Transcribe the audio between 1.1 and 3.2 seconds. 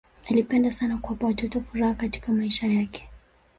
watoto furaha katika maisha yake